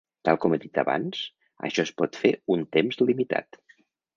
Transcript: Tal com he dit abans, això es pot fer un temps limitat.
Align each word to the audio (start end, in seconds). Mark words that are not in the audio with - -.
Tal 0.27 0.37
com 0.45 0.55
he 0.55 0.57
dit 0.63 0.79
abans, 0.83 1.19
això 1.69 1.85
es 1.89 1.91
pot 2.03 2.19
fer 2.23 2.33
un 2.57 2.67
temps 2.79 3.01
limitat. 3.07 3.63